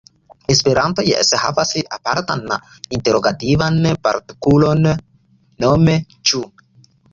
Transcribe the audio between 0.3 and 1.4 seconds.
Esperanto jes